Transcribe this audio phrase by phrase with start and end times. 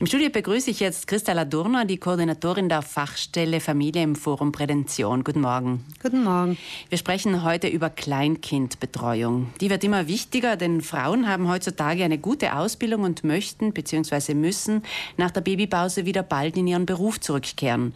[0.00, 5.24] Im Studio begrüße ich jetzt Christa Ladurner, die Koordinatorin der Fachstelle Familie im Forum Prävention.
[5.24, 5.84] Guten Morgen.
[6.02, 6.56] Guten Morgen.
[6.88, 9.52] Wir sprechen heute über Kleinkindbetreuung.
[9.60, 14.32] Die wird immer wichtiger, denn Frauen haben heutzutage eine gute Ausbildung und möchten bzw.
[14.32, 14.84] müssen
[15.18, 17.92] nach der Babypause wieder bald in ihren Beruf zurückkehren.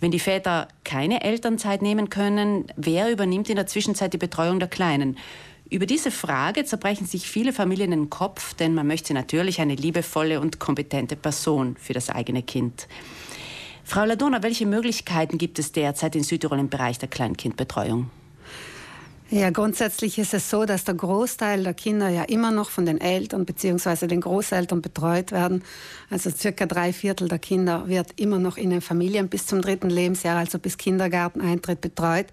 [0.00, 4.66] Wenn die Väter keine Elternzeit nehmen können, wer übernimmt in der Zwischenzeit die Betreuung der
[4.66, 5.18] Kleinen?
[5.70, 10.40] Über diese Frage zerbrechen sich viele Familien den Kopf, denn man möchte natürlich eine liebevolle
[10.40, 12.86] und kompetente Person für das eigene Kind.
[13.82, 18.10] Frau Ladona, welche Möglichkeiten gibt es derzeit in Südtirol im Bereich der Kleinkindbetreuung?
[19.34, 23.00] Ja, grundsätzlich ist es so, dass der Großteil der Kinder ja immer noch von den
[23.00, 24.06] Eltern bzw.
[24.06, 25.64] den Großeltern betreut werden.
[26.08, 29.90] Also circa drei Viertel der Kinder wird immer noch in den Familien bis zum dritten
[29.90, 32.26] Lebensjahr, also bis Kindergarteneintritt betreut.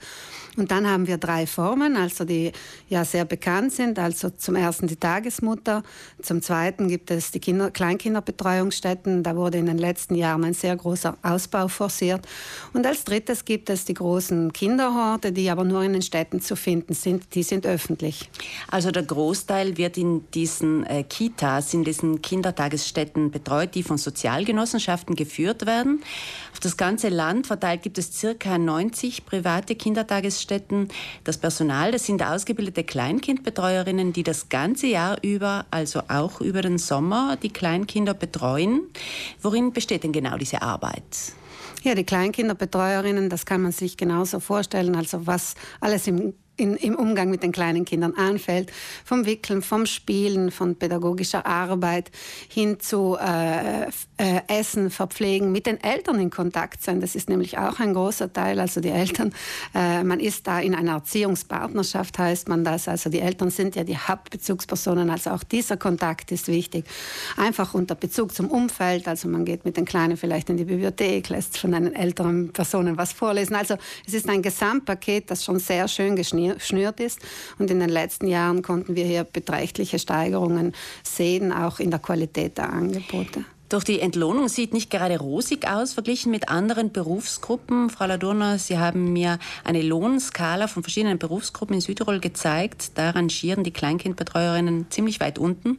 [0.58, 2.52] Und dann haben wir drei Formen, also die
[2.88, 3.98] ja sehr bekannt sind.
[3.98, 5.82] Also zum ersten die Tagesmutter,
[6.22, 9.24] zum zweiten gibt es die Kinder Kleinkinderbetreuungsstätten.
[9.24, 12.28] Da wurde in den letzten Jahren ein sehr großer Ausbau forciert.
[12.74, 16.56] Und als drittes gibt es die großen Kinderhorte, die aber nur in den Städten zu
[16.56, 18.30] finden sind, die sind öffentlich.
[18.70, 25.16] Also der Großteil wird in diesen äh, Kitas, in diesen Kindertagesstätten betreut, die von Sozialgenossenschaften
[25.16, 26.02] geführt werden.
[26.52, 30.90] Auf das ganze Land verteilt gibt es circa 90 private Kindertagesstätten.
[31.24, 36.78] Das Personal, das sind ausgebildete Kleinkindbetreuerinnen, die das ganze Jahr über, also auch über den
[36.78, 38.82] Sommer, die Kleinkinder betreuen.
[39.42, 41.04] Worin besteht denn genau diese Arbeit?
[41.84, 44.96] Ja, die Kleinkinderbetreuerinnen, das kann man sich genauso vorstellen.
[44.96, 48.72] Also was alles im in, im Umgang mit den kleinen Kindern anfällt,
[49.06, 52.12] vom Wickeln, vom Spielen, von pädagogischer Arbeit
[52.50, 53.86] hin zu äh,
[54.18, 57.02] äh, Essen, Verpflegen, mit den Eltern in Kontakt sein.
[57.02, 58.60] Das ist nämlich auch ein großer Teil.
[58.60, 59.34] Also die Eltern,
[59.74, 62.88] äh, man ist da in einer Erziehungspartnerschaft, heißt man das.
[62.88, 65.10] Also die Eltern sind ja die Hauptbezugspersonen.
[65.10, 66.86] Also auch dieser Kontakt ist wichtig.
[67.38, 69.08] Einfach unter Bezug zum Umfeld.
[69.08, 72.98] Also man geht mit den Kleinen vielleicht in die Bibliothek, lässt von den älteren Personen
[72.98, 73.56] was vorlesen.
[73.56, 77.20] Also es ist ein Gesamtpaket, das schon sehr schön geschnitten geschnürt ist.
[77.60, 80.74] Und in den letzten Jahren konnten wir hier beträchtliche Steigerungen
[81.04, 83.46] sehen, auch in der Qualität der Angebote.
[83.72, 87.90] Doch die Entlohnung sieht nicht gerade rosig aus, verglichen mit anderen Berufsgruppen.
[87.90, 92.92] Frau Ladurner, Sie haben mir eine Lohnskala von verschiedenen Berufsgruppen in Südtirol gezeigt.
[92.96, 95.78] Da rangieren die Kleinkindbetreuerinnen ziemlich weit unten.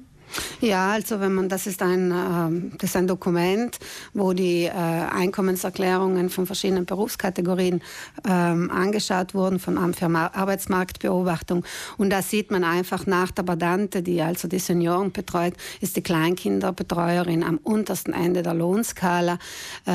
[0.60, 3.78] Ja, also wenn man, das ist ein, äh, das ist ein Dokument,
[4.14, 7.82] wo die äh, Einkommenserklärungen von verschiedenen Berufskategorien
[8.28, 11.64] ähm, angeschaut wurden von Amt für Arbeitsmarktbeobachtung.
[11.98, 16.02] Und da sieht man einfach nach der Badante, die also die Senioren betreut, ist die
[16.02, 19.38] Kleinkinderbetreuerin am untersten Ende der Lohnskala,
[19.86, 19.90] äh,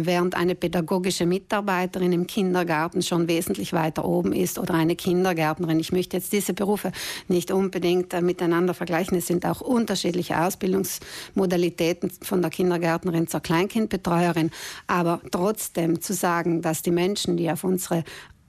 [0.00, 5.80] während eine pädagogische Mitarbeiterin im Kindergarten schon wesentlich weiter oben ist oder eine Kindergärtnerin.
[5.80, 6.92] Ich möchte jetzt diese Berufe
[7.28, 9.18] nicht unbedingt äh, miteinander vergleichen.
[9.18, 14.50] Es sind auch unterschiedliche Ausbildungsmodalitäten von der Kindergärtnerin zur Kleinkindbetreuerin.
[14.86, 18.04] Aber trotzdem zu sagen, dass die Menschen, die auf unsere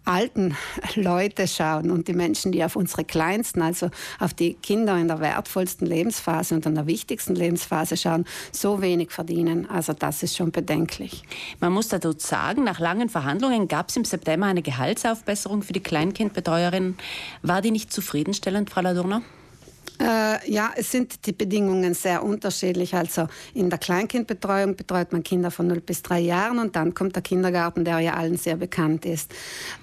[0.08, 0.56] alten
[0.96, 3.90] Leute schauen und die Menschen, die auf unsere Kleinsten, also
[4.20, 9.12] auf die Kinder in der wertvollsten Lebensphase und in der wichtigsten Lebensphase schauen, so wenig
[9.12, 9.70] verdienen.
[9.70, 11.24] Also das ist schon bedenklich.
[11.60, 15.84] Man muss dazu sagen, nach langen Verhandlungen gab es im September eine Gehaltsaufbesserung für die
[15.84, 16.98] Kleinkindbetreuerin.
[17.42, 19.22] War die nicht zufriedenstellend, Frau Ladurner?
[20.00, 22.94] Äh, ja, es sind die Bedingungen sehr unterschiedlich.
[22.96, 27.16] Also in der Kleinkindbetreuung betreut man Kinder von 0 bis 3 Jahren und dann kommt
[27.16, 29.32] der Kindergarten, der ja allen sehr bekannt ist.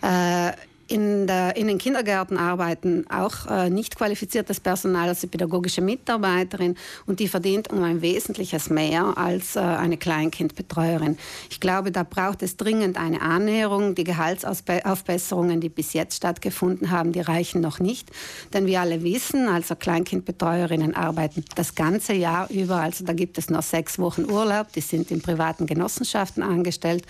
[0.02, 0.52] Äh,
[0.94, 7.18] in, der, in, den Kindergärten arbeiten auch äh, nicht qualifiziertes Personal, also pädagogische Mitarbeiterin, und
[7.18, 11.18] die verdient um ein wesentliches mehr als äh, eine Kleinkindbetreuerin.
[11.50, 13.96] Ich glaube, da braucht es dringend eine Annäherung.
[13.96, 18.10] Die Gehaltsaufbesserungen, die bis jetzt stattgefunden haben, die reichen noch nicht.
[18.52, 22.76] Denn wir alle wissen, also Kleinkindbetreuerinnen arbeiten das ganze Jahr über.
[22.76, 24.72] Also da gibt es noch sechs Wochen Urlaub.
[24.72, 27.04] Die sind in privaten Genossenschaften angestellt.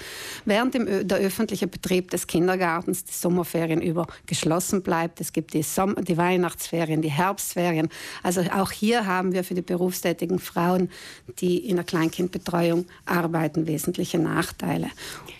[0.47, 5.21] Während dem, der öffentliche Betrieb des Kindergartens, die Sommerferien, Sommerferien über geschlossen bleibt.
[5.21, 7.89] Es gibt die, Sommer-, die Weihnachtsferien, die Herbstferien.
[8.23, 10.91] Also auch hier haben wir für die berufstätigen Frauen,
[11.39, 14.89] die in der Kleinkindbetreuung arbeiten, wesentliche Nachteile.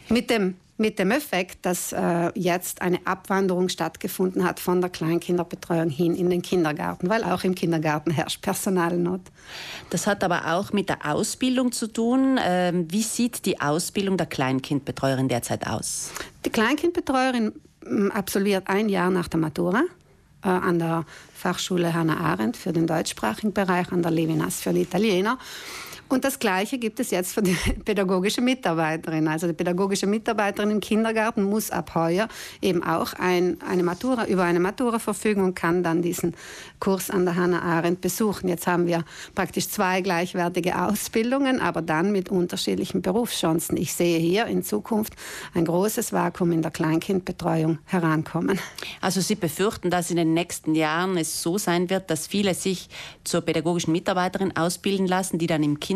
[0.09, 5.89] Mit dem mit dem Effekt, dass äh, jetzt eine Abwanderung stattgefunden hat von der Kleinkinderbetreuung
[5.89, 9.21] hin in den Kindergarten, weil auch im Kindergarten herrscht Personalnot.
[9.91, 12.41] Das hat aber auch mit der Ausbildung zu tun.
[12.43, 16.11] Ähm, wie sieht die Ausbildung der Kleinkindbetreuerin derzeit aus?
[16.45, 17.53] Die Kleinkindbetreuerin
[18.13, 19.83] absolviert ein Jahr nach der Matura
[20.45, 21.05] äh, an der
[21.35, 25.39] Fachschule Hannah Arendt für den deutschsprachigen Bereich, an der Levinas für die Italiener.
[26.09, 29.27] Und das Gleiche gibt es jetzt für die pädagogische Mitarbeiterin.
[29.27, 32.29] Also die pädagogische Mitarbeiterin im Kindergarten muss ab heuer
[32.61, 36.35] eben auch ein, eine Matura, über eine Matura verfügen und kann dann diesen
[36.79, 38.49] Kurs an der Hannah Arendt besuchen.
[38.49, 39.05] Jetzt haben wir
[39.35, 43.77] praktisch zwei gleichwertige Ausbildungen, aber dann mit unterschiedlichen Berufschancen.
[43.77, 45.15] Ich sehe hier in Zukunft
[45.55, 48.61] ein großes Vakuum in der Kleinkindbetreuung herankommen.
[49.01, 52.89] Also Sie befürchten, dass in den nächsten Jahren es so sein wird, dass viele sich
[53.25, 55.94] zur pädagogischen Mitarbeiterin ausbilden lassen, die dann im Kindergarten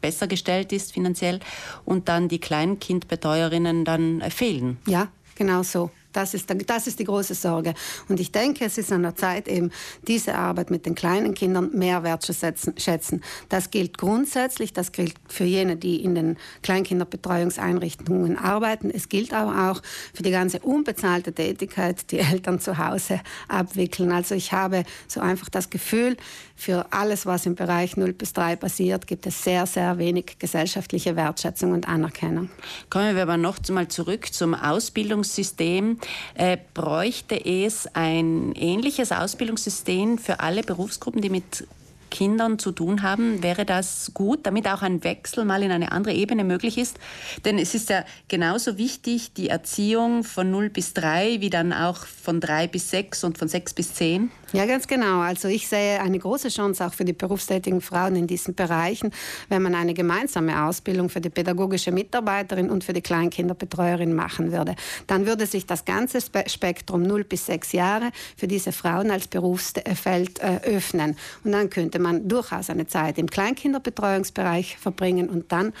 [0.00, 1.40] besser gestellt ist finanziell
[1.84, 4.78] und dann die Kleinkindbetreuerinnen dann fehlen.
[4.86, 5.90] Ja, genau so.
[6.18, 7.74] Das ist, das ist die große Sorge.
[8.08, 9.70] Und ich denke, es ist an der Zeit, eben
[10.08, 13.22] diese Arbeit mit den kleinen Kindern mehr wertzuschätzen.
[13.48, 18.90] Das gilt grundsätzlich, das gilt für jene, die in den Kleinkinderbetreuungseinrichtungen arbeiten.
[18.90, 19.80] Es gilt aber auch
[20.12, 24.10] für die ganze unbezahlte Tätigkeit, die Eltern zu Hause abwickeln.
[24.10, 26.16] Also ich habe so einfach das Gefühl,
[26.56, 31.14] für alles, was im Bereich 0 bis 3 passiert, gibt es sehr, sehr wenig gesellschaftliche
[31.14, 32.50] Wertschätzung und Anerkennung.
[32.90, 36.00] Kommen wir aber noch mal zurück zum Ausbildungssystem.
[36.34, 41.66] Äh, bräuchte es ein ähnliches Ausbildungssystem für alle Berufsgruppen, die mit
[42.10, 46.14] Kindern zu tun haben, wäre das gut, damit auch ein Wechsel mal in eine andere
[46.14, 46.98] Ebene möglich ist.
[47.44, 52.04] Denn es ist ja genauso wichtig, die Erziehung von 0 bis 3, wie dann auch
[52.06, 54.30] von 3 bis 6 und von 6 bis 10.
[54.52, 55.20] Ja, ganz genau.
[55.20, 59.10] Also ich sehe eine große Chance auch für die berufstätigen Frauen in diesen Bereichen,
[59.50, 64.74] wenn man eine gemeinsame Ausbildung für die pädagogische Mitarbeiterin und für die Kleinkinderbetreuerin machen würde.
[65.06, 70.38] Dann würde sich das ganze Spektrum 0 bis 6 Jahre für diese Frauen als Berufsfeld
[70.40, 71.16] äh, öffnen.
[71.44, 75.72] Und dann könnte man durchaus eine Zeit im Kleinkinderbetreuungsbereich verbringen und dann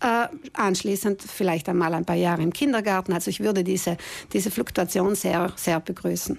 [0.00, 3.12] äh, anschließend vielleicht einmal ein paar Jahre im Kindergarten.
[3.12, 3.96] Also ich würde diese,
[4.32, 6.38] diese Fluktuation sehr, sehr begrüßen.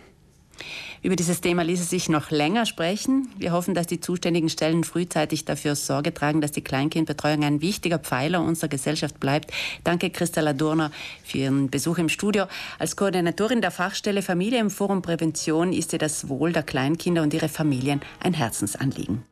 [1.03, 3.29] Über dieses Thema ließe sich noch länger sprechen.
[3.37, 7.99] Wir hoffen, dass die zuständigen Stellen frühzeitig dafür Sorge tragen, dass die Kleinkindbetreuung ein wichtiger
[7.99, 9.51] Pfeiler unserer Gesellschaft bleibt.
[9.83, 10.91] Danke, Christella Durner,
[11.23, 12.45] für Ihren Besuch im Studio.
[12.77, 17.33] Als Koordinatorin der Fachstelle Familie im Forum Prävention ist ihr das Wohl der Kleinkinder und
[17.33, 19.30] ihre Familien ein Herzensanliegen.